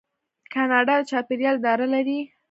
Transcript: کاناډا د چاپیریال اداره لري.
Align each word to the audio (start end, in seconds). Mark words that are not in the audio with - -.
کاناډا 0.53 0.95
د 1.03 1.07
چاپیریال 1.09 1.55
اداره 1.59 1.87
لري. 1.93 2.19